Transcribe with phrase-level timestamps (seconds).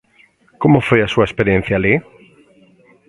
[0.61, 1.95] Como foi a súa experiencia alí?